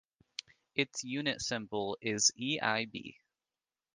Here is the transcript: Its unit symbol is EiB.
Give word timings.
Its 0.73 1.03
unit 1.03 1.39
symbol 1.43 1.95
is 2.01 2.31
EiB. 2.35 3.17